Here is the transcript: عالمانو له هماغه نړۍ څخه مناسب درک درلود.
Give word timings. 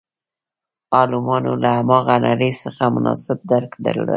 عالمانو 0.97 1.53
له 1.63 1.69
هماغه 1.77 2.15
نړۍ 2.27 2.51
څخه 2.63 2.83
مناسب 2.95 3.37
درک 3.51 3.71
درلود. 3.85 4.09